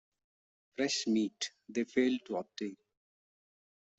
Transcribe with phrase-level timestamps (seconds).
[0.75, 2.75] Fresh meat they failed to obtain.